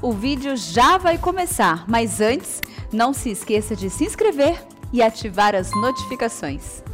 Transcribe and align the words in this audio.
O 0.00 0.12
vídeo 0.12 0.56
já 0.56 0.96
vai 0.96 1.18
começar, 1.18 1.84
mas 1.88 2.20
antes, 2.20 2.60
não 2.92 3.12
se 3.12 3.30
esqueça 3.30 3.74
de 3.74 3.90
se 3.90 4.04
inscrever 4.04 4.64
e 4.92 5.02
ativar 5.02 5.56
as 5.56 5.72
notificações. 5.72 6.84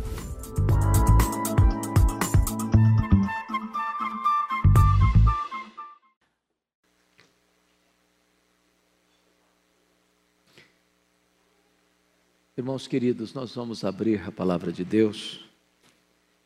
Irmãos 12.57 12.87
queridos, 12.87 13.35
nós 13.35 13.55
vamos 13.55 13.85
abrir 13.85 14.27
a 14.27 14.33
palavra 14.33 14.73
de 14.73 14.83
Deus 14.83 15.45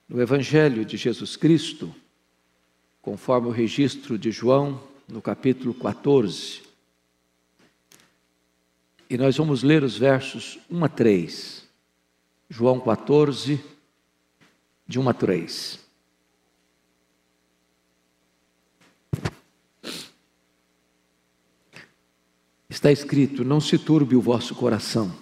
no 0.09 0.21
Evangelho 0.21 0.85
de 0.85 0.97
Jesus 0.97 1.37
Cristo, 1.37 1.95
conforme 3.01 3.47
o 3.47 3.53
registro 3.53 4.19
de 4.19 4.33
João, 4.33 4.83
no 5.09 5.23
capítulo 5.23 5.73
14. 5.73 6.63
E 9.09 9.17
nós 9.17 9.37
vamos 9.39 9.63
ler 9.63 9.83
os 9.83 9.97
versos 9.97 10.59
1 10.71 10.85
a 10.85 10.89
3. 10.89 11.67
João 12.51 12.79
14, 12.79 13.59
de 14.87 14.99
1 14.99 15.09
a 15.09 15.15
3. 15.15 15.89
Está 22.69 22.93
escrito: 22.93 23.45
Não 23.45 23.61
se 23.61 23.79
turbe 23.79 24.15
o 24.15 24.21
vosso 24.21 24.55
coração. 24.55 25.13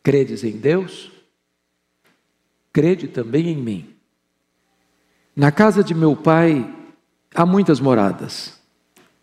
Credes 0.00 0.44
em 0.44 0.56
Deus? 0.56 1.10
Crede 2.72 3.08
também 3.08 3.48
em 3.48 3.56
mim. 3.56 3.94
Na 5.34 5.50
casa 5.50 5.82
de 5.82 5.92
meu 5.92 6.16
pai 6.16 6.77
há 7.34 7.44
muitas 7.44 7.80
moradas. 7.80 8.58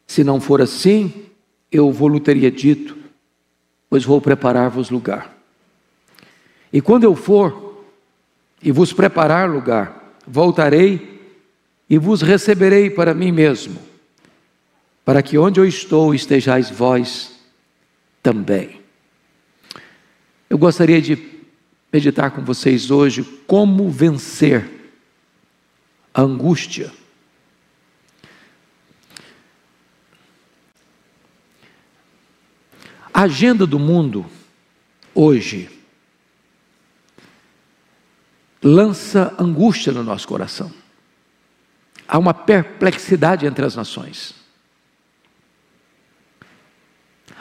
Se 0.08 0.24
não 0.24 0.40
for 0.40 0.62
assim, 0.62 1.26
eu 1.72 1.92
vou-lhe 1.92 2.20
teria 2.20 2.52
dito, 2.52 2.96
pois 3.90 4.04
vou 4.04 4.22
preparar-vos 4.22 4.90
lugar. 4.90 5.36
E 6.72 6.82
quando 6.82 7.04
eu 7.04 7.16
for 7.16 7.84
e 8.62 8.72
vos 8.72 8.94
preparar 8.94 9.50
lugar, 9.50 10.18
voltarei 10.28 11.22
e 11.90 11.98
vos 11.98 12.22
receberei 12.22 12.90
para 12.90 13.14
mim 13.14 13.32
mesmo, 13.32 13.80
para 15.04 15.22
que 15.22 15.38
onde 15.38 15.60
eu 15.60 15.66
estou 15.66 16.14
estejais 16.14 16.70
vós 16.70 17.40
também. 18.22 18.82
Eu 20.50 20.58
gostaria 20.58 21.02
de 21.02 21.18
meditar 21.92 22.32
com 22.32 22.44
vocês 22.44 22.92
hoje 22.92 23.24
como 23.48 23.90
vencer 23.90 24.70
a 26.14 26.22
angústia 26.22 26.92
A 33.16 33.22
agenda 33.22 33.66
do 33.66 33.80
mundo 33.80 34.26
hoje 35.14 35.70
lança 38.62 39.34
angústia 39.40 39.94
no 39.94 40.04
nosso 40.04 40.28
coração. 40.28 40.70
Há 42.06 42.20
uma 42.20 42.34
perplexidade 42.34 43.46
entre 43.46 43.64
as 43.66 43.74
nações. 43.74 44.36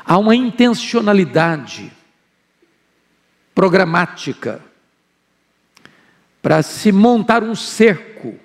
Há 0.05 0.17
uma 0.17 0.37
intencionalidade 0.37 1.93
programática 3.53 4.63
para 6.41 6.63
se 6.63 6.93
montar 6.93 7.43
um 7.43 7.57
cerco 7.57 8.39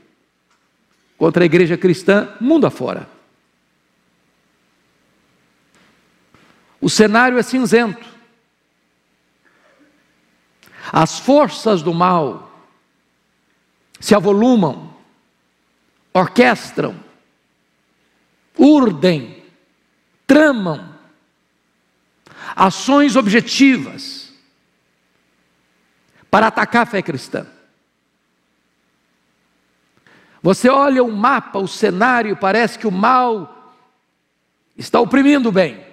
contra 1.16 1.44
a 1.44 1.46
igreja 1.46 1.78
cristã 1.78 2.36
mundo 2.42 2.66
afora. 2.66 3.19
O 6.82 6.90
cenário 6.90 7.38
é 7.38 7.44
cinzento. 7.44 8.08
As 10.92 11.20
forças 11.20 11.82
do 11.82 11.94
mal 11.94 12.50
se 14.00 14.16
avolumam, 14.16 14.94
orquestram, 16.14 16.98
urdem, 18.58 19.44
tramam 20.26 20.96
ações 22.56 23.16
objetivas 23.16 24.34
para 26.32 26.48
atacar 26.48 26.84
a 26.84 26.86
fé 26.86 27.02
cristã. 27.02 27.46
Você 30.42 30.70
olha 30.70 31.04
o 31.04 31.12
mapa, 31.12 31.60
o 31.60 31.68
cenário, 31.68 32.38
parece 32.38 32.80
que 32.80 32.88
o 32.88 32.92
mal 32.92 33.76
está 34.78 35.00
oprimindo 35.00 35.50
o 35.50 35.52
bem. 35.52 35.89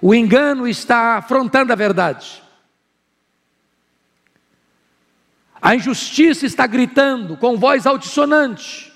O 0.00 0.14
engano 0.14 0.66
está 0.66 1.18
afrontando 1.18 1.72
a 1.72 1.76
verdade. 1.76 2.42
A 5.60 5.74
injustiça 5.74 6.46
está 6.46 6.66
gritando 6.66 7.36
com 7.36 7.58
voz 7.58 7.86
altissonante. 7.86 8.90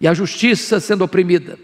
E 0.00 0.08
a 0.08 0.14
justiça 0.14 0.80
sendo 0.80 1.04
oprimida. 1.04 1.58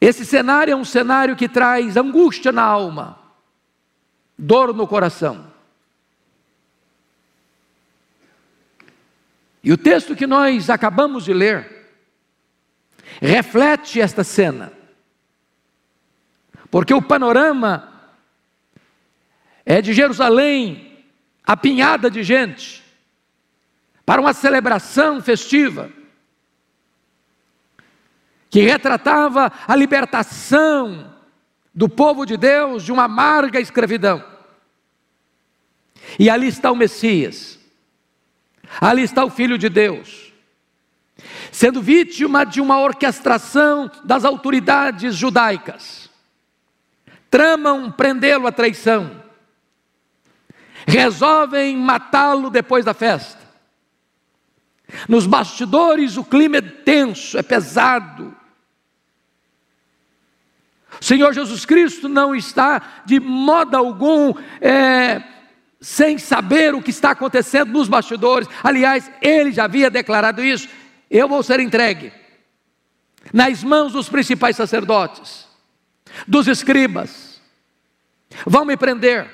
Esse 0.00 0.26
cenário 0.26 0.72
é 0.72 0.76
um 0.76 0.84
cenário 0.84 1.36
que 1.36 1.48
traz 1.48 1.96
angústia 1.96 2.50
na 2.50 2.64
alma, 2.64 3.16
dor 4.36 4.74
no 4.74 4.88
coração. 4.88 5.52
E 9.62 9.72
o 9.72 9.78
texto 9.78 10.16
que 10.16 10.26
nós 10.26 10.68
acabamos 10.68 11.24
de 11.24 11.32
ler, 11.32 11.81
reflete 13.20 14.00
esta 14.00 14.24
cena. 14.24 14.72
Porque 16.70 16.94
o 16.94 17.02
panorama 17.02 17.92
é 19.64 19.82
de 19.82 19.92
Jerusalém, 19.92 21.04
apinhada 21.44 22.10
de 22.10 22.22
gente, 22.22 22.82
para 24.04 24.20
uma 24.20 24.32
celebração 24.32 25.20
festiva, 25.22 25.90
que 28.50 28.60
retratava 28.60 29.52
a 29.66 29.76
libertação 29.76 31.14
do 31.74 31.88
povo 31.88 32.26
de 32.26 32.36
Deus 32.36 32.84
de 32.84 32.92
uma 32.92 33.04
amarga 33.04 33.60
escravidão. 33.60 34.22
E 36.18 36.28
ali 36.28 36.48
está 36.48 36.70
o 36.70 36.76
Messias, 36.76 37.58
ali 38.80 39.02
está 39.02 39.24
o 39.24 39.30
Filho 39.30 39.56
de 39.56 39.68
Deus, 39.68 40.31
sendo 41.50 41.82
vítima 41.82 42.44
de 42.44 42.60
uma 42.60 42.78
orquestração 42.78 43.90
das 44.04 44.24
autoridades 44.24 45.14
judaicas. 45.14 46.10
Tramam 47.30 47.90
prendê-lo 47.90 48.46
à 48.46 48.52
traição, 48.52 49.22
resolvem 50.86 51.76
matá-lo 51.76 52.50
depois 52.50 52.84
da 52.84 52.92
festa. 52.92 53.40
Nos 55.08 55.26
bastidores 55.26 56.16
o 56.16 56.24
clima 56.24 56.58
é 56.58 56.60
tenso, 56.60 57.38
é 57.38 57.42
pesado. 57.42 58.36
O 61.00 61.04
Senhor 61.04 61.32
Jesus 61.32 61.64
Cristo 61.64 62.08
não 62.08 62.34
está 62.34 63.02
de 63.06 63.18
modo 63.18 63.74
algum 63.74 64.34
é, 64.60 65.22
sem 65.80 66.18
saber 66.18 66.74
o 66.74 66.82
que 66.82 66.90
está 66.90 67.12
acontecendo 67.12 67.72
nos 67.72 67.88
bastidores. 67.88 68.46
Aliás, 68.62 69.10
ele 69.22 69.52
já 69.52 69.64
havia 69.64 69.90
declarado 69.90 70.44
isso 70.44 70.68
eu 71.18 71.28
vou 71.28 71.42
ser 71.42 71.60
entregue 71.60 72.10
nas 73.32 73.62
mãos 73.62 73.92
dos 73.92 74.08
principais 74.08 74.56
sacerdotes, 74.56 75.46
dos 76.26 76.48
escribas, 76.48 77.40
vão 78.46 78.64
me 78.64 78.76
prender, 78.78 79.30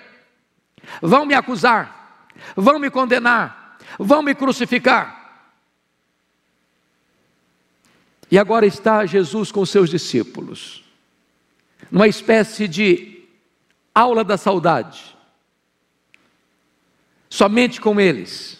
vão 1.00 1.24
me 1.24 1.34
acusar, 1.34 2.26
vão 2.56 2.80
me 2.80 2.90
condenar, 2.90 3.78
vão 3.96 4.22
me 4.22 4.34
crucificar. 4.34 5.16
E 8.28 8.38
agora 8.38 8.66
está 8.66 9.06
Jesus 9.06 9.52
com 9.52 9.64
seus 9.64 9.88
discípulos, 9.88 10.84
numa 11.90 12.08
espécie 12.08 12.66
de 12.66 13.24
aula 13.94 14.24
da 14.24 14.36
saudade, 14.36 15.16
somente 17.30 17.80
com 17.80 18.00
eles. 18.00 18.58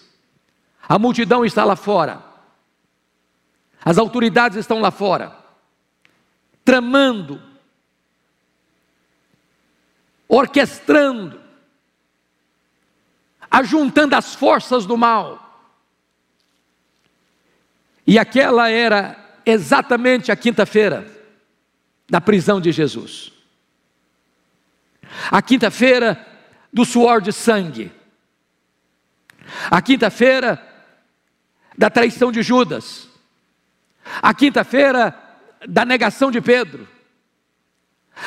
A 0.88 0.98
multidão 0.98 1.44
está 1.44 1.64
lá 1.64 1.76
fora. 1.76 2.27
As 3.84 3.98
autoridades 3.98 4.58
estão 4.58 4.80
lá 4.80 4.90
fora, 4.90 5.36
tramando, 6.64 7.40
orquestrando, 10.28 11.40
ajuntando 13.50 14.14
as 14.14 14.34
forças 14.34 14.84
do 14.84 14.96
mal. 14.96 15.44
E 18.06 18.19
aquela 18.19 18.70
era 18.70 19.40
exatamente 19.44 20.31
a 20.31 20.36
quinta-feira 20.36 21.06
da 22.08 22.20
prisão 22.20 22.60
de 22.60 22.72
Jesus. 22.72 23.32
A 25.31 25.40
quinta-feira 25.40 26.26
do 26.72 26.84
suor 26.84 27.20
de 27.20 27.32
sangue. 27.32 27.92
A 29.70 29.81
quinta-feira 29.81 30.62
da 31.76 31.88
traição 31.88 32.31
de 32.31 32.42
Judas, 32.42 33.07
a 34.22 34.32
quinta-feira 34.34 35.14
da 35.66 35.84
negação 35.84 36.31
de 36.31 36.40
Pedro, 36.40 36.87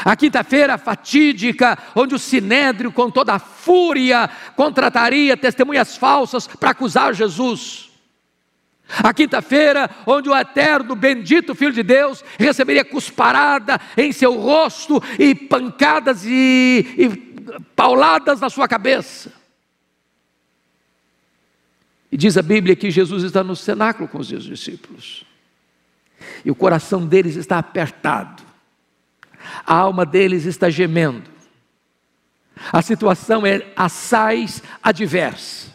a 0.05 0.15
quinta-feira 0.15 0.77
fatídica, 0.77 1.77
onde 1.95 2.15
o 2.15 2.19
sinédrio, 2.19 2.91
com 2.91 3.11
toda 3.11 3.33
a 3.33 3.39
fúria, 3.39 4.29
contrataria 4.55 5.35
testemunhas 5.35 5.97
falsas 5.97 6.47
para 6.47 6.71
acusar 6.71 7.13
Jesus. 7.13 7.89
A 9.03 9.13
quinta-feira, 9.13 9.89
onde 10.05 10.29
o 10.29 10.35
eterno, 10.35 10.95
bendito 10.95 11.55
Filho 11.55 11.71
de 11.71 11.83
Deus 11.83 12.23
receberia 12.37 12.83
cusparada 12.83 13.79
em 13.95 14.11
seu 14.11 14.37
rosto 14.37 15.01
e 15.17 15.33
pancadas 15.33 16.25
e, 16.25 16.85
e 16.97 17.09
pauladas 17.75 18.41
na 18.41 18.49
sua 18.49 18.67
cabeça. 18.67 19.31
E 22.11 22.17
diz 22.17 22.37
a 22.37 22.41
Bíblia 22.41 22.75
que 22.75 22.91
Jesus 22.91 23.23
está 23.23 23.43
no 23.43 23.55
cenáculo 23.55 24.09
com 24.09 24.19
os 24.19 24.27
seus 24.27 24.43
discípulos, 24.43 25.23
e 26.43 26.51
o 26.51 26.55
coração 26.55 27.05
deles 27.05 27.35
está 27.35 27.57
apertado, 27.57 28.43
a 29.65 29.75
alma 29.75 30.05
deles 30.05 30.45
está 30.45 30.69
gemendo, 30.69 31.29
a 32.71 32.81
situação 32.81 33.45
é 33.45 33.65
assaz 33.75 34.61
adversa, 34.81 35.69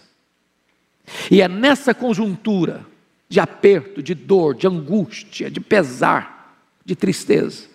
e 1.31 1.41
é 1.41 1.49
nessa 1.49 1.95
conjuntura 1.95 2.85
de 3.29 3.41
aperto, 3.41 4.03
de 4.03 4.15
dor, 4.15 4.55
de 4.55 4.67
angústia, 4.67 5.51
de 5.51 5.61
pesar, 5.61 6.57
de 6.85 6.95
tristeza, 6.95 7.67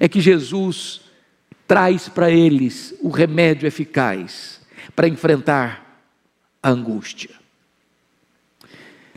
é 0.00 0.08
que 0.08 0.20
Jesus 0.20 1.02
traz 1.66 2.08
para 2.08 2.30
eles 2.30 2.94
o 3.00 3.08
remédio 3.08 3.66
eficaz 3.66 4.60
para 4.94 5.08
enfrentar 5.08 6.02
a 6.62 6.70
angústia. 6.70 7.41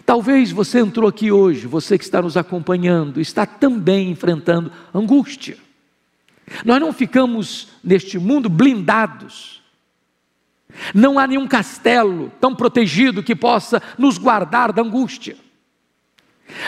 Talvez 0.05 0.51
você 0.51 0.79
entrou 0.79 1.09
aqui 1.09 1.31
hoje, 1.31 1.65
você 1.65 1.97
que 1.97 2.03
está 2.03 2.21
nos 2.21 2.37
acompanhando, 2.37 3.19
está 3.19 3.45
também 3.45 4.11
enfrentando 4.11 4.71
angústia. 4.93 5.57
Nós 6.63 6.79
não 6.79 6.93
ficamos 6.93 7.69
neste 7.83 8.19
mundo 8.19 8.47
blindados 8.47 9.55
não 10.93 11.17
há 11.17 11.27
nenhum 11.27 11.47
castelo 11.47 12.31
tão 12.39 12.55
protegido 12.55 13.23
que 13.23 13.35
possa 13.35 13.81
nos 13.97 14.17
guardar 14.17 14.73
da 14.73 14.81
angústia. 14.81 15.37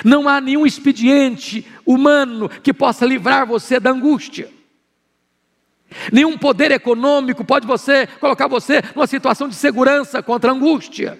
Não 0.03 0.27
há 0.27 0.41
nenhum 0.41 0.65
expediente 0.65 1.65
humano 1.85 2.49
que 2.49 2.73
possa 2.73 3.05
livrar 3.05 3.45
você 3.45 3.79
da 3.79 3.91
angústia. 3.91 4.49
Nenhum 6.11 6.37
poder 6.37 6.71
econômico 6.71 7.45
pode 7.45 7.65
você 7.67 8.07
colocar 8.19 8.47
você 8.47 8.81
numa 8.95 9.07
situação 9.07 9.47
de 9.47 9.55
segurança 9.55 10.21
contra 10.21 10.51
a 10.51 10.53
angústia. 10.53 11.19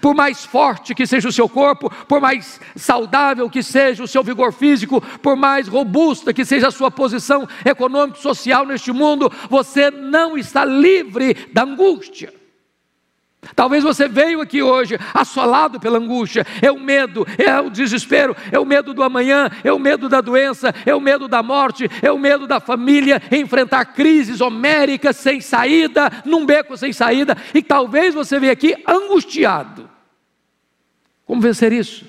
Por 0.00 0.14
mais 0.14 0.44
forte 0.44 0.94
que 0.94 1.06
seja 1.06 1.28
o 1.28 1.32
seu 1.32 1.48
corpo, 1.48 1.90
por 2.06 2.20
mais 2.20 2.60
saudável 2.74 3.48
que 3.48 3.62
seja 3.62 4.02
o 4.02 4.08
seu 4.08 4.22
vigor 4.24 4.52
físico, 4.52 5.00
por 5.22 5.36
mais 5.36 5.68
robusta 5.68 6.32
que 6.32 6.44
seja 6.44 6.68
a 6.68 6.72
sua 6.72 6.90
posição 6.90 7.46
econômica 7.64 8.18
e 8.18 8.22
social 8.22 8.66
neste 8.66 8.90
mundo, 8.90 9.30
você 9.50 9.90
não 9.90 10.36
está 10.36 10.64
livre 10.64 11.34
da 11.52 11.62
angústia. 11.62 12.32
Talvez 13.54 13.84
você 13.84 14.08
veio 14.08 14.40
aqui 14.40 14.62
hoje 14.62 14.98
assolado 15.14 15.78
pela 15.78 15.98
angústia, 15.98 16.46
é 16.60 16.70
o 16.70 16.80
medo, 16.80 17.26
é 17.38 17.60
o 17.60 17.70
desespero, 17.70 18.36
é 18.50 18.58
o 18.58 18.64
medo 18.64 18.92
do 18.92 19.02
amanhã, 19.02 19.50
é 19.62 19.72
o 19.72 19.78
medo 19.78 20.08
da 20.08 20.20
doença, 20.20 20.74
é 20.84 20.94
o 20.94 21.00
medo 21.00 21.28
da 21.28 21.42
morte, 21.42 21.88
é 22.02 22.10
o 22.10 22.18
medo 22.18 22.46
da 22.46 22.60
família, 22.60 23.22
enfrentar 23.30 23.84
crises 23.86 24.40
homéricas 24.40 25.16
sem 25.16 25.40
saída, 25.40 26.10
num 26.24 26.44
beco 26.44 26.76
sem 26.76 26.92
saída, 26.92 27.36
e 27.54 27.62
talvez 27.62 28.14
você 28.14 28.38
veio 28.38 28.52
aqui 28.52 28.76
angustiado. 28.86 29.88
Como 31.24 31.40
vencer 31.40 31.72
isso? 31.72 32.06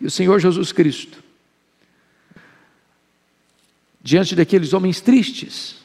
E 0.00 0.06
o 0.06 0.10
Senhor 0.10 0.38
Jesus 0.38 0.72
Cristo, 0.72 1.22
diante 4.00 4.34
daqueles 4.34 4.72
homens 4.72 5.00
tristes, 5.00 5.76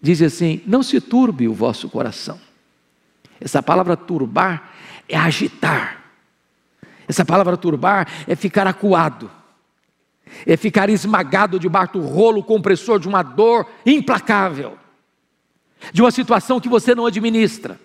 diz 0.00 0.22
assim: 0.22 0.62
Não 0.66 0.82
se 0.82 1.00
turbe 1.00 1.46
o 1.46 1.52
vosso 1.52 1.88
coração. 1.90 2.47
Essa 3.40 3.62
palavra 3.62 3.96
turbar 3.96 4.72
é 5.08 5.16
agitar. 5.16 6.04
Essa 7.06 7.24
palavra 7.24 7.56
turbar 7.56 8.06
é 8.26 8.36
ficar 8.36 8.66
acuado, 8.66 9.30
é 10.46 10.56
ficar 10.58 10.90
esmagado 10.90 11.58
debaixo 11.58 11.94
do 11.94 12.00
rolo 12.00 12.42
compressor 12.42 12.98
de 13.00 13.08
uma 13.08 13.22
dor 13.22 13.66
implacável, 13.86 14.78
de 15.90 16.02
uma 16.02 16.10
situação 16.10 16.60
que 16.60 16.68
você 16.68 16.94
não 16.94 17.06
administra. 17.06 17.80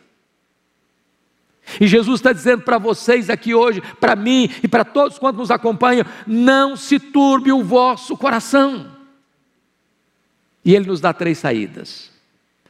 E 1.79 1.87
Jesus 1.87 2.19
está 2.19 2.33
dizendo 2.33 2.63
para 2.63 2.77
vocês 2.77 3.29
aqui 3.29 3.53
hoje, 3.53 3.81
para 3.99 4.15
mim 4.15 4.49
e 4.61 4.67
para 4.67 4.83
todos 4.83 5.17
quantos 5.17 5.39
nos 5.39 5.51
acompanham: 5.51 6.05
não 6.27 6.75
se 6.75 6.99
turbe 6.99 7.51
o 7.51 7.63
vosso 7.63 8.17
coração. 8.17 8.91
E 10.65 10.75
Ele 10.75 10.87
nos 10.87 10.99
dá 10.99 11.13
três 11.13 11.37
saídas. 11.37 12.11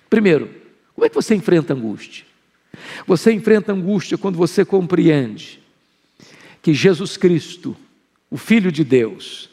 Primeiro, 0.08 0.54
como 0.94 1.06
é 1.06 1.10
que 1.10 1.16
você 1.16 1.34
enfrenta 1.34 1.74
angústia? 1.74 2.26
Você 3.06 3.32
enfrenta 3.32 3.72
angústia 3.72 4.18
quando 4.18 4.38
você 4.38 4.66
compreende 4.66 5.62
que 6.62 6.74
Jesus 6.74 7.18
Cristo, 7.18 7.76
o 8.30 8.38
Filho 8.38 8.72
de 8.72 8.84
Deus, 8.84 9.50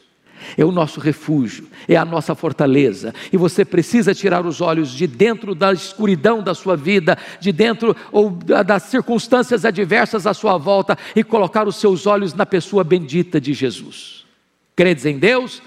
é 0.57 0.65
o 0.65 0.71
nosso 0.71 0.99
refúgio, 0.99 1.67
é 1.87 1.95
a 1.95 2.05
nossa 2.05 2.33
fortaleza, 2.33 3.13
e 3.31 3.37
você 3.37 3.63
precisa 3.63 4.13
tirar 4.13 4.45
os 4.45 4.59
olhos 4.59 4.91
de 4.91 5.05
dentro 5.07 5.53
da 5.53 5.71
escuridão 5.71 6.41
da 6.41 6.53
sua 6.53 6.75
vida, 6.75 7.17
de 7.39 7.51
dentro 7.51 7.95
ou 8.11 8.31
das 8.31 8.83
circunstâncias 8.83 9.65
adversas 9.65 10.25
à 10.25 10.33
sua 10.33 10.57
volta 10.57 10.97
e 11.15 11.23
colocar 11.23 11.67
os 11.67 11.75
seus 11.75 12.07
olhos 12.07 12.33
na 12.33 12.45
pessoa 12.45 12.83
bendita 12.83 13.39
de 13.39 13.53
Jesus. 13.53 14.25
Credes 14.75 15.05
em 15.05 15.17
Deus? 15.17 15.61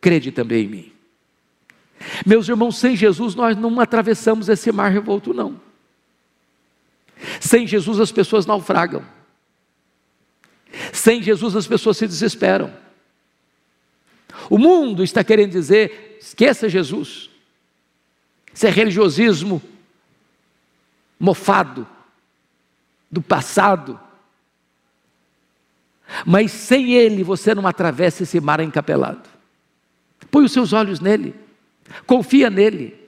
Crede 0.00 0.32
também 0.32 0.64
em 0.64 0.68
mim. 0.68 0.92
Meus 2.26 2.48
irmãos, 2.48 2.76
sem 2.76 2.96
Jesus 2.96 3.34
nós 3.34 3.56
não 3.56 3.80
atravessamos 3.80 4.48
esse 4.48 4.70
mar 4.72 4.90
revolto, 4.90 5.32
não. 5.32 5.60
Sem 7.40 7.66
Jesus 7.66 8.00
as 8.00 8.12
pessoas 8.12 8.46
naufragam. 8.46 9.04
Sem 10.92 11.22
Jesus 11.22 11.54
as 11.56 11.66
pessoas 11.66 11.96
se 11.96 12.06
desesperam. 12.06 12.74
O 14.50 14.58
mundo 14.58 15.02
está 15.02 15.22
querendo 15.22 15.52
dizer: 15.52 16.18
esqueça 16.20 16.68
Jesus. 16.68 17.30
Isso 18.52 18.66
é 18.66 18.70
religiosismo 18.70 19.62
mofado 21.18 21.86
do 23.10 23.22
passado. 23.22 23.98
Mas 26.26 26.52
sem 26.52 26.92
Ele 26.92 27.24
você 27.24 27.54
não 27.54 27.66
atravessa 27.66 28.22
esse 28.22 28.40
mar 28.40 28.60
encapelado. 28.60 29.28
Põe 30.30 30.44
os 30.44 30.52
seus 30.52 30.72
olhos 30.72 31.00
nele, 31.00 31.34
confia 32.06 32.50
nele. 32.50 32.98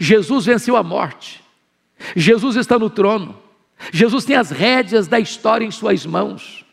Jesus 0.00 0.46
venceu 0.46 0.76
a 0.76 0.82
morte. 0.82 1.44
Jesus 2.14 2.56
está 2.56 2.78
no 2.78 2.90
trono. 2.90 3.38
Jesus 3.92 4.24
tem 4.24 4.36
as 4.36 4.50
rédeas 4.50 5.06
da 5.06 5.20
história 5.20 5.64
em 5.64 5.70
suas 5.70 6.04
mãos. 6.04 6.64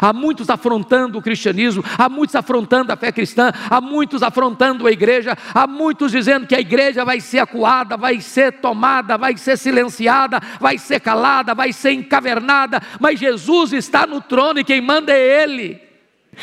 Há 0.00 0.12
muitos 0.12 0.50
afrontando 0.50 1.18
o 1.18 1.22
cristianismo, 1.22 1.82
há 1.96 2.06
muitos 2.06 2.36
afrontando 2.36 2.92
a 2.92 2.96
fé 2.96 3.10
cristã, 3.10 3.50
há 3.70 3.80
muitos 3.80 4.22
afrontando 4.22 4.86
a 4.86 4.92
igreja, 4.92 5.36
há 5.54 5.66
muitos 5.66 6.12
dizendo 6.12 6.46
que 6.46 6.54
a 6.54 6.60
igreja 6.60 7.02
vai 7.02 7.18
ser 7.18 7.38
acuada, 7.38 7.96
vai 7.96 8.20
ser 8.20 8.60
tomada, 8.60 9.16
vai 9.16 9.38
ser 9.38 9.56
silenciada, 9.56 10.38
vai 10.60 10.76
ser 10.76 11.00
calada, 11.00 11.54
vai 11.54 11.72
ser 11.72 11.92
encavernada, 11.92 12.82
mas 13.00 13.18
Jesus 13.18 13.72
está 13.72 14.06
no 14.06 14.20
trono 14.20 14.60
e 14.60 14.64
quem 14.64 14.82
manda 14.82 15.12
é 15.14 15.42
Ele, 15.42 15.80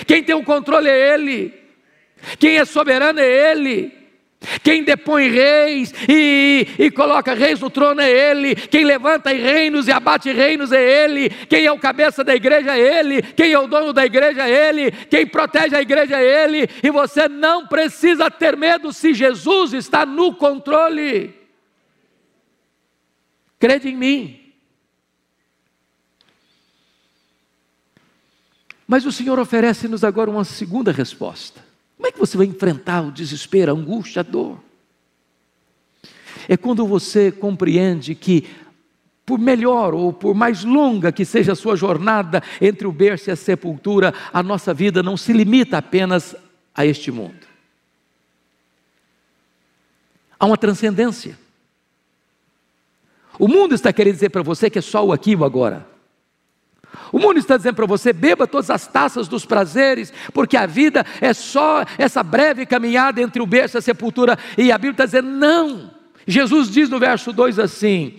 quem 0.08 0.24
tem 0.24 0.36
o 0.36 0.44
controle 0.44 0.90
é 0.90 1.14
Ele, 1.14 1.54
quem 2.40 2.58
é 2.58 2.66
soberano 2.66 3.20
é 3.20 3.52
Ele. 3.52 4.07
Quem 4.64 4.84
depõe 4.84 5.30
reis 5.30 5.92
e, 6.08 6.68
e, 6.78 6.92
coloca 6.92 7.34
reis 7.34 7.60
no 7.60 7.70
trono 7.70 8.02
é 8.02 8.10
Ele. 8.10 8.56
Quem 8.56 8.86
levanta 8.86 9.32
reinos 9.32 9.88
e 9.88 9.92
abate 9.92 10.32
reinos 10.32 10.72
é 10.72 11.04
Ele. 11.06 11.30
Quem 11.30 11.66
é 11.66 11.72
o 11.72 11.80
cabeça 11.80 12.24
da 12.24 12.36
igreja 12.36 12.78
é 12.78 13.00
Ele. 13.00 13.22
Quem 13.22 13.52
é 13.52 13.60
o 13.60 13.68
dono 13.68 13.92
da 13.92 14.06
igreja 14.06 14.48
é 14.48 14.70
Ele. 14.70 14.92
Quem 14.92 15.26
protege 15.26 15.76
a 15.76 15.82
igreja 15.82 16.22
é 16.22 16.44
Ele. 16.44 16.70
E 16.84 16.92
você 16.92 17.28
não 17.28 17.66
precisa 17.68 18.30
ter 18.30 18.56
medo 18.56 18.94
se 18.94 19.14
Jesus 19.14 19.74
está 19.74 20.06
no 20.06 20.36
controle. 20.36 21.34
Crede 23.60 23.90
em 23.90 23.98
mim. 23.98 24.54
Mas 28.88 29.06
o 29.06 29.12
Senhor 29.12 29.40
oferece-nos 29.40 30.04
agora 30.04 30.30
uma 30.30 30.46
segunda 30.46 30.92
resposta. 30.92 31.67
Como 32.08 32.10
é 32.10 32.12
que 32.14 32.20
você 32.20 32.38
vai 32.38 32.46
enfrentar 32.46 33.02
o 33.02 33.12
desespero, 33.12 33.70
a 33.70 33.76
angústia, 33.76 34.22
a 34.22 34.24
dor? 34.24 34.64
É 36.48 36.56
quando 36.56 36.88
você 36.88 37.34
compreende 37.34 38.16
que, 38.16 38.48
por 39.26 39.38
melhor 39.38 39.94
ou 39.94 40.14
por 40.14 40.34
mais 40.34 40.64
longa 40.64 41.12
que 41.12 41.26
seja 41.26 41.52
a 41.52 41.56
sua 41.56 41.76
jornada 41.76 42.42
entre 42.62 42.88
o 42.88 42.94
berço 42.94 43.30
e 43.30 43.32
a 43.32 43.36
sepultura, 43.36 44.14
a 44.32 44.42
nossa 44.42 44.74
vida 44.74 45.04
não 45.04 45.18
se 45.18 45.34
limita 45.34 45.80
apenas 45.80 46.34
a 46.74 46.86
este 46.86 47.12
mundo. 47.12 47.46
Há 50.40 50.46
uma 50.46 50.58
transcendência. 50.58 51.38
O 53.38 53.50
mundo 53.50 53.76
está 53.76 53.92
querendo 53.92 54.14
dizer 54.14 54.30
para 54.30 54.44
você 54.44 54.70
que 54.70 54.80
é 54.80 54.82
só 54.82 55.06
o 55.06 55.12
aqui 55.12 55.32
e 55.32 55.36
o 55.36 55.44
agora. 55.44 55.86
O 57.12 57.20
mundo 57.20 57.38
está 57.38 57.58
dizendo 57.58 57.76
para 57.76 57.86
você: 57.86 58.12
beba 58.12 58.48
todas 58.48 58.70
as 58.70 58.88
taças 58.88 59.28
dos 59.28 59.46
prazeres, 59.46 60.14
porque 60.34 60.58
a 60.58 60.66
vida 60.66 61.06
é 61.22 61.34
só 61.34 61.86
essa 61.98 62.24
breve 62.24 62.66
caminhada 62.66 63.22
entre 63.22 63.42
o 63.42 63.46
berço 63.46 63.78
e 63.78 63.80
a 63.80 63.82
sepultura. 63.82 64.38
E 64.58 64.72
a 64.72 64.78
Bíblia 64.78 64.92
está 64.92 65.06
dizendo: 65.06 65.30
não. 65.30 65.92
Jesus 66.28 66.70
diz 66.70 66.90
no 66.90 67.00
verso 67.00 67.32
2 67.32 67.60
assim: 67.60 68.16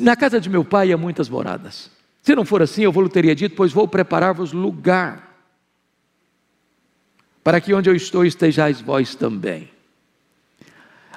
Na 0.00 0.14
casa 0.14 0.40
de 0.40 0.48
meu 0.48 0.64
pai 0.64 0.92
há 0.92 0.96
muitas 0.96 1.28
moradas. 1.28 1.90
Se 2.22 2.34
não 2.34 2.44
for 2.44 2.62
assim, 2.62 2.82
eu 2.82 2.92
vou 2.92 3.08
teria 3.08 3.34
dito, 3.34 3.54
pois 3.54 3.72
vou 3.72 3.86
preparar-vos 3.86 4.52
lugar, 4.52 5.36
para 7.44 7.60
que 7.60 7.72
onde 7.72 7.88
eu 7.88 7.94
estou 7.94 8.24
estejais 8.24 8.80
vós 8.80 9.14
também. 9.14 9.70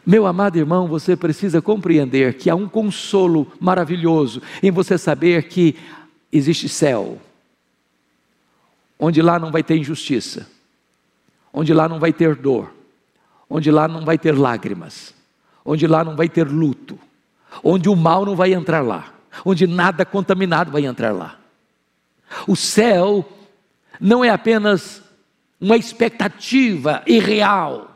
Meu 0.05 0.25
amado 0.25 0.57
irmão, 0.57 0.87
você 0.87 1.15
precisa 1.15 1.61
compreender 1.61 2.35
que 2.35 2.49
há 2.49 2.55
um 2.55 2.67
consolo 2.67 3.51
maravilhoso 3.59 4.41
em 4.61 4.71
você 4.71 4.97
saber 4.97 5.47
que 5.47 5.75
existe 6.31 6.69
céu, 6.69 7.19
onde 8.99 9.21
lá 9.21 9.39
não 9.39 9.51
vai 9.51 9.63
ter 9.63 9.77
injustiça, 9.77 10.47
onde 11.53 11.73
lá 11.73 11.87
não 11.87 11.99
vai 11.99 12.13
ter 12.13 12.35
dor, 12.35 12.73
onde 13.49 13.71
lá 13.71 13.87
não 13.87 14.05
vai 14.05 14.17
ter 14.17 14.37
lágrimas, 14.37 15.13
onde 15.65 15.87
lá 15.87 16.03
não 16.03 16.15
vai 16.15 16.29
ter 16.29 16.47
luto, 16.47 16.99
onde 17.63 17.89
o 17.89 17.95
mal 17.95 18.25
não 18.25 18.35
vai 18.35 18.53
entrar 18.53 18.81
lá, 18.81 19.13
onde 19.43 19.65
nada 19.65 20.05
contaminado 20.05 20.71
vai 20.71 20.85
entrar 20.85 21.11
lá. 21.11 21.39
O 22.47 22.55
céu 22.55 23.27
não 23.99 24.23
é 24.23 24.29
apenas 24.29 25.01
uma 25.59 25.75
expectativa 25.75 27.03
irreal, 27.05 27.88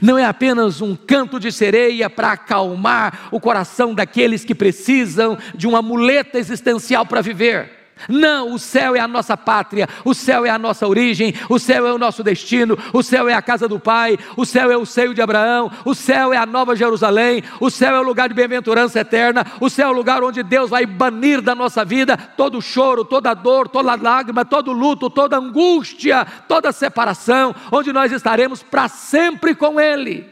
não 0.00 0.16
é 0.18 0.24
apenas 0.24 0.80
um 0.80 0.94
canto 0.94 1.38
de 1.38 1.50
sereia 1.50 2.08
para 2.08 2.32
acalmar 2.32 3.28
o 3.30 3.40
coração 3.40 3.94
daqueles 3.94 4.44
que 4.44 4.54
precisam 4.54 5.36
de 5.54 5.66
uma 5.66 5.82
muleta 5.82 6.38
existencial 6.38 7.04
para 7.04 7.20
viver. 7.20 7.81
Não, 8.08 8.52
o 8.52 8.58
céu 8.58 8.96
é 8.96 9.00
a 9.00 9.06
nossa 9.06 9.36
pátria, 9.36 9.88
o 10.04 10.12
céu 10.12 10.44
é 10.44 10.50
a 10.50 10.58
nossa 10.58 10.86
origem, 10.86 11.34
o 11.48 11.58
céu 11.58 11.86
é 11.86 11.92
o 11.92 11.98
nosso 11.98 12.22
destino, 12.22 12.76
o 12.92 13.02
céu 13.02 13.28
é 13.28 13.34
a 13.34 13.42
casa 13.42 13.68
do 13.68 13.78
Pai, 13.78 14.18
o 14.36 14.44
céu 14.44 14.70
é 14.70 14.76
o 14.76 14.84
seio 14.84 15.14
de 15.14 15.22
Abraão, 15.22 15.70
o 15.84 15.94
céu 15.94 16.32
é 16.32 16.36
a 16.36 16.46
nova 16.46 16.74
Jerusalém, 16.74 17.44
o 17.60 17.70
céu 17.70 17.94
é 17.94 18.00
o 18.00 18.04
lugar 18.04 18.28
de 18.28 18.34
bem-aventurança 18.34 19.00
eterna, 19.00 19.46
o 19.60 19.70
céu 19.70 19.88
é 19.88 19.90
o 19.90 19.94
lugar 19.94 20.22
onde 20.22 20.42
Deus 20.42 20.70
vai 20.70 20.84
banir 20.84 21.40
da 21.40 21.54
nossa 21.54 21.84
vida 21.84 22.16
todo 22.16 22.60
choro, 22.60 23.04
toda 23.04 23.34
dor, 23.34 23.68
toda 23.68 23.94
lágrima, 23.94 24.44
todo 24.44 24.72
luto, 24.72 25.08
toda 25.08 25.36
angústia, 25.36 26.26
toda 26.48 26.72
separação, 26.72 27.54
onde 27.70 27.92
nós 27.92 28.10
estaremos 28.10 28.62
para 28.62 28.88
sempre 28.88 29.54
com 29.54 29.80
Ele, 29.80 30.28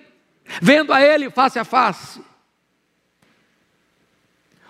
vendo 0.60 0.92
a 0.92 1.00
Ele 1.00 1.30
face 1.30 1.58
a 1.58 1.64
face. 1.64 2.29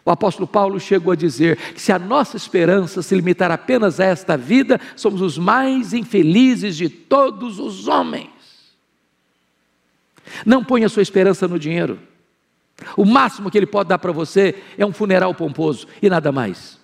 O 0.04 0.10
apóstolo 0.10 0.46
Paulo 0.46 0.80
chegou 0.80 1.12
a 1.12 1.16
dizer 1.16 1.56
que 1.74 1.80
se 1.80 1.92
a 1.92 1.98
nossa 1.98 2.36
esperança 2.36 3.02
se 3.02 3.14
limitar 3.14 3.50
apenas 3.50 4.00
a 4.00 4.04
esta 4.04 4.36
vida, 4.36 4.80
somos 4.96 5.20
os 5.20 5.36
mais 5.36 5.92
infelizes 5.92 6.76
de 6.76 6.88
todos 6.88 7.58
os 7.58 7.86
homens. 7.86 8.30
Não 10.46 10.64
ponha 10.64 10.88
sua 10.88 11.02
esperança 11.02 11.46
no 11.46 11.58
dinheiro. 11.58 11.98
O 12.96 13.04
máximo 13.04 13.50
que 13.50 13.58
ele 13.58 13.66
pode 13.66 13.88
dar 13.88 13.98
para 13.98 14.12
você 14.12 14.54
é 14.78 14.86
um 14.86 14.92
funeral 14.92 15.34
pomposo 15.34 15.86
e 16.00 16.08
nada 16.08 16.32
mais. 16.32 16.80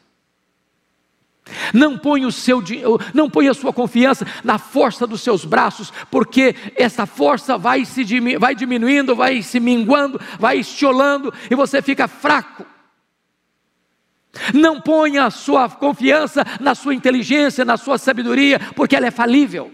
Não 1.72 1.96
ponha 1.96 2.26
o 2.26 2.32
seu 2.32 2.62
não 3.14 3.30
ponha 3.30 3.52
a 3.52 3.54
sua 3.54 3.72
confiança 3.72 4.26
na 4.42 4.58
força 4.58 5.06
dos 5.06 5.20
seus 5.20 5.44
braços, 5.44 5.92
porque 6.10 6.54
essa 6.74 7.06
força 7.06 7.56
vai 7.56 7.84
se 7.84 8.04
vai 8.38 8.54
diminuindo, 8.54 9.14
vai 9.14 9.42
se 9.42 9.60
minguando, 9.60 10.20
vai 10.40 10.58
estiolando 10.58 11.32
e 11.48 11.54
você 11.54 11.80
fica 11.80 12.08
fraco. 12.08 12.66
Não 14.54 14.80
ponha 14.80 15.24
a 15.24 15.30
sua 15.30 15.68
confiança 15.68 16.44
na 16.60 16.74
sua 16.74 16.94
inteligência, 16.94 17.64
na 17.64 17.76
sua 17.76 17.98
sabedoria, 17.98 18.60
porque 18.74 18.96
ela 18.96 19.06
é 19.06 19.10
falível. 19.10 19.72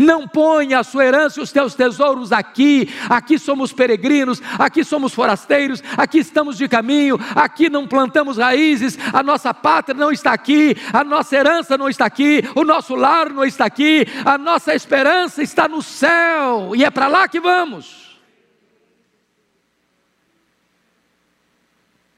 Não 0.00 0.26
ponha 0.26 0.78
a 0.78 0.84
sua 0.84 1.04
herança 1.04 1.38
e 1.38 1.42
os 1.42 1.52
teus 1.52 1.74
tesouros 1.74 2.32
aqui. 2.32 2.88
Aqui 3.10 3.38
somos 3.38 3.72
peregrinos, 3.72 4.42
aqui 4.58 4.82
somos 4.82 5.12
forasteiros, 5.12 5.82
aqui 5.96 6.18
estamos 6.18 6.56
de 6.56 6.66
caminho, 6.66 7.18
aqui 7.34 7.68
não 7.68 7.86
plantamos 7.86 8.38
raízes, 8.38 8.98
a 9.12 9.22
nossa 9.22 9.52
pátria 9.52 9.94
não 9.98 10.10
está 10.10 10.32
aqui, 10.32 10.76
a 10.92 11.04
nossa 11.04 11.36
herança 11.36 11.76
não 11.76 11.88
está 11.88 12.06
aqui, 12.06 12.42
o 12.54 12.64
nosso 12.64 12.94
lar 12.94 13.28
não 13.30 13.44
está 13.44 13.66
aqui, 13.66 14.06
a 14.24 14.38
nossa 14.38 14.74
esperança 14.74 15.42
está 15.42 15.68
no 15.68 15.82
céu 15.82 16.72
e 16.74 16.82
é 16.82 16.90
para 16.90 17.06
lá 17.06 17.28
que 17.28 17.38
vamos. 17.38 18.05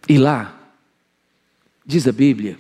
E 0.06 0.18
lá, 0.18 0.54
diz 1.84 2.06
a 2.06 2.12
Bíblia, 2.12 2.58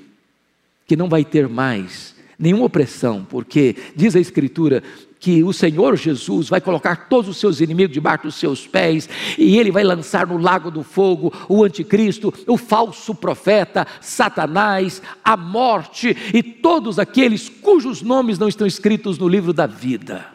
que 0.86 0.96
não 0.96 1.08
vai 1.08 1.24
ter 1.24 1.48
mais 1.48 2.16
nenhuma 2.38 2.64
opressão, 2.64 3.24
porque 3.24 3.76
diz 3.94 4.16
a 4.16 4.20
Escritura 4.20 4.82
que 5.20 5.42
o 5.42 5.52
Senhor 5.52 5.96
Jesus 5.96 6.48
vai 6.48 6.60
colocar 6.60 7.08
todos 7.08 7.28
os 7.28 7.36
seus 7.38 7.60
inimigos 7.60 7.92
debaixo 7.92 8.24
dos 8.24 8.36
seus 8.36 8.66
pés, 8.66 9.08
e 9.36 9.58
ele 9.58 9.70
vai 9.70 9.82
lançar 9.82 10.26
no 10.26 10.38
lago 10.38 10.70
do 10.70 10.82
fogo 10.82 11.32
o 11.48 11.64
anticristo, 11.64 12.32
o 12.46 12.56
falso 12.56 13.14
profeta, 13.14 13.86
Satanás, 14.00 15.02
a 15.24 15.36
morte 15.36 16.16
e 16.32 16.42
todos 16.42 16.98
aqueles 16.98 17.48
cujos 17.48 18.00
nomes 18.00 18.38
não 18.38 18.48
estão 18.48 18.66
escritos 18.66 19.18
no 19.18 19.28
livro 19.28 19.52
da 19.52 19.66
vida. 19.66 20.26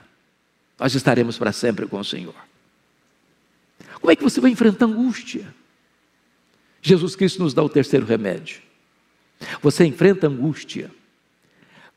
Nós 0.77 0.93
estaremos 0.93 1.37
para 1.37 1.51
sempre 1.51 1.85
com 1.85 1.99
o 1.99 2.03
Senhor. 2.03 2.35
Como 4.01 4.11
é 4.11 4.15
que 4.15 4.23
você 4.23 4.41
vai 4.41 4.51
enfrentar 4.51 4.85
angústia? 4.85 5.47
Jesus 6.83 7.15
Cristo 7.15 7.41
nos 7.41 7.53
dá 7.53 7.63
o 7.63 7.69
terceiro 7.69 8.05
remédio. 8.05 8.61
Você 9.61 9.85
enfrenta 9.85 10.27
angústia 10.27 10.91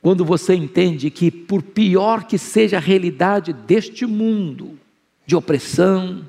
quando 0.01 0.25
você 0.25 0.55
entende 0.55 1.11
que, 1.11 1.29
por 1.29 1.61
pior 1.61 2.25
que 2.25 2.39
seja 2.39 2.77
a 2.77 2.81
realidade 2.81 3.53
deste 3.53 4.07
mundo, 4.07 4.79
de 5.27 5.35
opressão, 5.35 6.25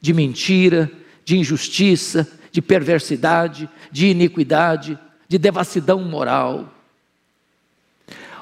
de 0.00 0.12
mentira, 0.12 0.90
de 1.24 1.38
injustiça, 1.38 2.28
de 2.50 2.60
perversidade, 2.60 3.68
de 3.92 4.08
iniquidade, 4.08 4.98
de 5.28 5.38
devassidão 5.38 6.02
moral, 6.02 6.74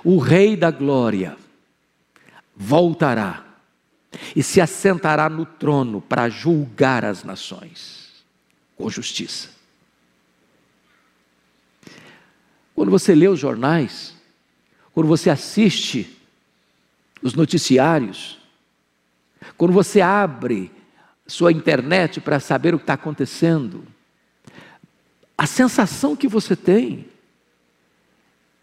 o 0.03 0.17
Rei 0.17 0.57
da 0.57 0.71
Glória 0.71 1.37
voltará 2.57 3.45
e 4.35 4.43
se 4.43 4.59
assentará 4.59 5.29
no 5.29 5.45
trono 5.45 6.01
para 6.01 6.31
julgar 6.31 7.05
as 7.05 7.23
nações 7.23 8.00
com 8.81 8.89
justiça. 8.89 9.51
Quando 12.75 12.91
você 12.91 13.15
lê 13.15 13.29
os 13.29 13.39
jornais, 13.39 14.17
quando 14.95 15.07
você 15.07 15.29
assiste 15.29 16.17
os 17.23 17.35
noticiários, 17.35 18.39
quando 19.59 19.73
você 19.73 20.01
abre 20.01 20.73
sua 21.27 21.53
internet 21.53 22.21
para 22.21 22.41
saber 22.41 22.75
o 22.75 22.79
que 22.79 22.85
está 22.85 22.95
acontecendo, 22.95 23.87
a 25.37 25.47
sensação 25.47 26.17
que 26.17 26.27
você 26.27 26.57
tem 26.57 27.07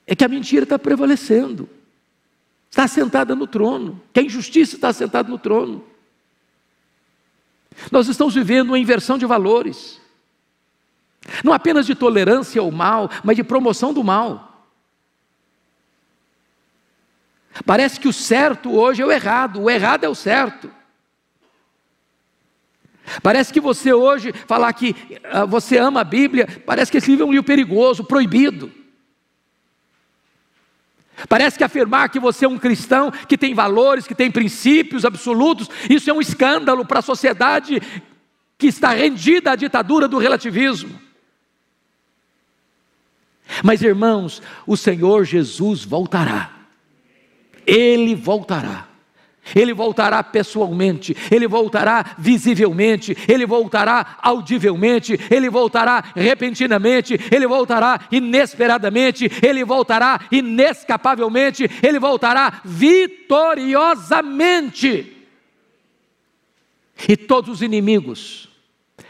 é 0.08 0.16
que 0.16 0.26
a 0.26 0.28
mentira 0.28 0.64
está 0.64 0.80
prevalecendo, 0.80 1.70
está 2.70 2.88
sentada 2.88 3.36
no 3.36 3.46
trono, 3.46 4.02
que 4.12 4.20
a 4.20 4.24
injustiça 4.24 4.76
está 4.76 4.92
sentada 4.92 5.30
no 5.30 5.38
trono. 5.38 5.86
Nós 7.92 8.08
estamos 8.08 8.34
vivendo 8.34 8.70
uma 8.70 8.80
inversão 8.80 9.18
de 9.18 9.26
valores. 9.26 10.02
Não 11.44 11.54
apenas 11.54 11.86
de 11.86 11.96
tolerância 11.96 12.62
ao 12.62 12.72
mal, 12.72 13.10
mas 13.24 13.36
de 13.36 13.44
promoção 13.44 13.94
do 13.94 14.04
mal. 14.04 14.48
Parece 17.66 18.00
que 18.00 18.08
o 18.08 18.14
certo 18.14 18.72
hoje 18.72 19.02
é 19.02 19.06
o 19.06 19.12
errado, 19.12 19.62
o 19.62 19.70
errado 19.70 20.04
é 20.04 20.10
o 20.10 20.16
certo. 20.16 20.72
Parece 23.24 23.54
que 23.54 23.60
você 23.60 23.94
hoje 23.94 24.34
falar 24.46 24.72
que 24.74 24.92
uh, 25.34 25.48
você 25.48 25.78
ama 25.78 26.02
a 26.02 26.04
Bíblia, 26.04 26.48
parece 26.66 26.92
que 26.92 26.98
esse 26.98 27.10
livro 27.10 27.24
é 27.24 27.28
um 27.28 27.32
livro 27.32 27.46
perigoso, 27.46 28.04
proibido. 28.04 28.72
Parece 31.28 31.58
que 31.58 31.64
afirmar 31.64 32.10
que 32.10 32.20
você 32.20 32.46
é 32.46 32.50
um 32.50 32.60
cristão 32.60 33.10
que 33.10 33.38
tem 33.38 33.56
valores, 33.56 34.06
que 34.06 34.14
tem 34.14 34.30
princípios 34.30 35.04
absolutos, 35.04 35.68
isso 35.90 36.10
é 36.10 36.14
um 36.14 36.22
escândalo 36.22 36.86
para 36.86 37.00
a 37.00 37.02
sociedade 37.02 37.82
que 38.58 38.68
está 38.68 38.90
rendida 38.90 39.52
à 39.52 39.56
ditadura 39.56 40.08
do 40.08 40.18
relativismo. 40.18 41.07
Mas 43.64 43.82
irmãos, 43.82 44.42
o 44.66 44.78
Senhor 44.78 45.26
Jesus 45.26 45.84
voltará. 45.84 46.52
Ele 47.66 48.16
voltará. 48.16 48.88
Ele 49.56 49.74
voltará 49.74 50.22
pessoalmente, 50.24 51.16
ele 51.32 51.48
voltará 51.48 52.18
visivelmente, 52.18 53.16
ele 53.30 53.46
voltará 53.46 54.18
audivelmente, 54.22 55.18
ele 55.32 55.50
voltará 55.50 56.04
repentinamente, 56.14 57.18
ele 57.32 57.48
voltará 57.48 58.10
inesperadamente, 58.12 59.32
ele 59.42 59.64
voltará 59.64 60.20
inescapavelmente, 60.30 61.64
ele 61.82 61.98
voltará 61.98 62.60
vitoriosamente. 62.66 65.14
E 67.08 67.16
todos 67.16 67.50
os 67.50 67.62
inimigos 67.62 68.50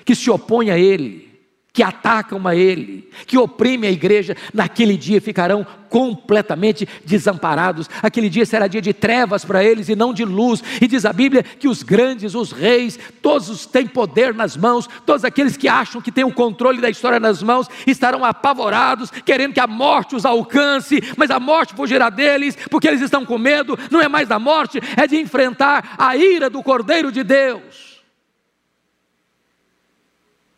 que 0.04 0.16
se 0.16 0.30
opõem 0.30 0.72
a 0.72 0.78
Ele, 0.78 1.37
que 1.78 1.84
atacam 1.84 2.48
a 2.48 2.56
Ele, 2.56 3.08
que 3.28 3.38
oprimem 3.38 3.88
a 3.88 3.94
igreja, 3.94 4.36
naquele 4.52 4.98
dia 4.98 5.22
ficarão 5.22 5.64
completamente 5.90 6.90
desamparados. 7.06 7.88
Aquele 8.02 8.32
dia 8.32 8.48
será 8.48 8.66
dia 8.66 8.82
de 8.82 8.94
trevas 8.94 9.46
para 9.46 9.64
eles 9.64 9.88
e 9.88 9.96
não 9.96 10.12
de 10.12 10.26
luz. 10.26 10.64
E 10.82 10.88
diz 10.88 11.06
a 11.06 11.14
Bíblia 11.14 11.44
que 11.44 11.68
os 11.68 11.84
grandes, 11.84 12.34
os 12.34 12.52
reis, 12.52 12.98
todos 13.22 13.68
têm 13.68 13.86
poder 13.86 14.34
nas 14.34 14.58
mãos, 14.58 14.90
todos 15.06 15.24
aqueles 15.24 15.56
que 15.56 15.68
acham 15.68 16.02
que 16.02 16.12
têm 16.12 16.24
o 16.24 16.34
controle 16.34 16.82
da 16.82 16.90
história 16.90 17.20
nas 17.20 17.44
mãos, 17.44 17.68
estarão 17.86 18.26
apavorados, 18.26 19.12
querendo 19.12 19.54
que 19.54 19.60
a 19.60 19.68
morte 19.68 20.16
os 20.16 20.26
alcance, 20.26 21.00
mas 21.16 21.30
a 21.30 21.40
morte 21.40 21.76
fugirá 21.76 22.10
deles, 22.10 22.58
porque 22.72 22.88
eles 22.88 23.02
estão 23.02 23.24
com 23.24 23.38
medo, 23.38 23.78
não 23.92 24.02
é 24.02 24.08
mais 24.08 24.28
da 24.28 24.40
morte, 24.40 24.80
é 24.98 25.06
de 25.06 25.18
enfrentar 25.18 25.94
a 25.96 26.18
ira 26.18 26.50
do 26.50 26.64
Cordeiro 26.64 27.12
de 27.12 27.24
Deus. 27.24 28.02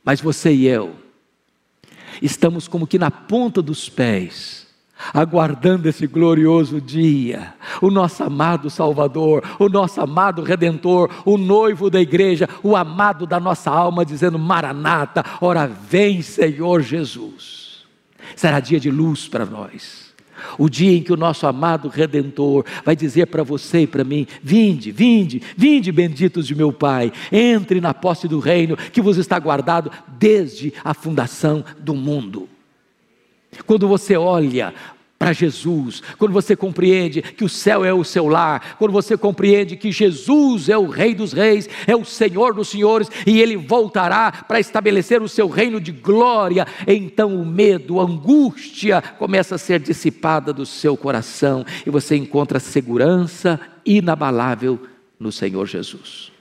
Mas 0.01 0.21
você 0.21 0.51
e 0.51 0.65
eu, 0.65 1.09
estamos 2.21 2.67
como 2.67 2.88
que 2.88 2.99
na 2.99 3.09
ponta 3.09 3.61
dos 3.61 3.89
pés, 3.89 4.67
aguardando 5.13 5.88
esse 5.88 6.05
glorioso 6.07 6.81
dia, 6.81 7.53
o 7.81 7.89
nosso 7.89 8.23
amado 8.23 8.69
Salvador, 8.69 9.43
o 9.57 9.69
nosso 9.69 10.01
amado 10.01 10.43
Redentor, 10.43 11.09
o 11.25 11.38
noivo 11.38 11.89
da 11.89 12.01
igreja, 12.01 12.49
o 12.61 12.75
amado 12.75 13.25
da 13.25 13.39
nossa 13.39 13.71
alma, 13.71 14.05
dizendo: 14.05 14.38
Maranata, 14.38 15.23
ora 15.39 15.67
vem, 15.67 16.21
Senhor 16.21 16.81
Jesus. 16.81 17.85
Será 18.35 18.59
dia 18.59 18.79
de 18.79 18.91
luz 18.91 19.27
para 19.27 19.45
nós 19.45 20.09
o 20.58 20.69
dia 20.69 20.98
em 20.98 21.03
que 21.03 21.13
o 21.13 21.17
nosso 21.17 21.46
amado 21.48 21.89
Redentor 21.89 22.65
vai 22.84 22.96
dizer 22.96 23.27
para 23.27 23.43
você 23.43 23.81
e 23.81 23.88
para 23.88 24.03
mim: 24.03 24.27
Vinde, 24.41 24.91
vinde, 24.91 25.41
vinde, 25.55 25.91
benditos 25.91 26.48
de 26.48 26.55
meu 26.55 26.72
Pai, 26.72 27.12
entre 27.31 27.81
na 27.81 27.93
posse 27.93 28.27
do 28.27 28.39
reino 28.39 28.77
que 28.77 29.01
vos 29.01 29.17
está 29.17 29.38
guardado 29.39 29.91
desde 30.17 30.74
a 30.84 30.93
fundação 30.93 31.63
do 31.79 31.96
mundo. 31.96 32.48
Quando 33.65 33.88
você 33.88 34.15
olha 34.15 34.74
para 35.19 35.33
Jesus, 35.33 36.01
quando 36.17 36.31
você 36.31 36.55
compreende 36.55 37.21
que 37.21 37.43
o 37.43 37.49
céu 37.49 37.83
é 37.83 37.93
o 37.93 38.05
seu 38.05 38.29
lar, 38.29 38.77
quando 38.79 38.93
você 38.93 39.17
compreende 39.17 39.75
que 39.75 39.91
Jesus 39.91 40.69
é 40.69 40.77
o 40.77 40.88
Rei 40.88 41.13
dos 41.13 41.33
Reis, 41.33 41.67
é 41.85 41.93
o 41.93 42.05
Senhor 42.05 42.53
dos 42.53 42.69
Senhores 42.69 43.09
e 43.27 43.41
ele 43.41 43.57
voltará 43.57 44.31
para 44.31 44.61
estabelecer 44.61 45.21
o 45.21 45.27
seu 45.27 45.49
reino 45.49 45.81
de 45.81 45.91
glória, 45.91 46.65
então 46.88 47.35
o 47.35 47.45
medo, 47.45 47.99
a 47.99 48.03
angústia 48.03 49.01
começa 49.01 49.55
a 49.55 49.57
ser 49.57 49.81
dissipada 49.81 50.53
do 50.53 50.65
seu 50.65 50.95
coração 50.95 51.65
e 51.85 51.89
você 51.89 52.15
encontra 52.15 52.57
segurança 52.57 53.59
inabalável 53.85 54.79
no 55.19 55.33
Senhor 55.33 55.67
Jesus. 55.67 56.31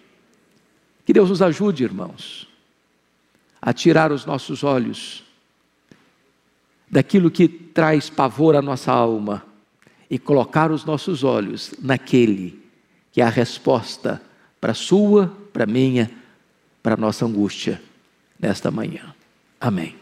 Que 1.04 1.12
Deus 1.12 1.30
nos 1.30 1.42
ajude, 1.42 1.82
irmãos, 1.82 2.46
a 3.60 3.72
tirar 3.72 4.12
os 4.12 4.24
nossos 4.24 4.62
olhos 4.62 5.24
daquilo 6.90 7.30
que 7.30 7.48
traz 7.48 8.08
pavor 8.08 8.56
à 8.56 8.62
nossa 8.62 8.92
alma 8.92 9.44
e 10.10 10.18
colocar 10.18 10.70
os 10.70 10.84
nossos 10.84 11.22
olhos 11.22 11.74
naquele 11.80 12.58
que 13.12 13.20
é 13.20 13.24
a 13.24 13.28
resposta 13.28 14.22
para 14.60 14.74
sua, 14.74 15.32
para 15.52 15.66
minha, 15.66 16.10
para 16.82 16.94
a 16.94 16.96
nossa 16.96 17.26
angústia 17.26 17.82
nesta 18.38 18.70
manhã. 18.70 19.14
Amém. 19.60 19.97